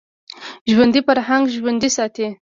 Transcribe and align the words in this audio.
ژوندي 0.71 1.01
فرهنګ 1.07 1.43
ژوندی 1.55 1.89
ساتي 1.97 2.27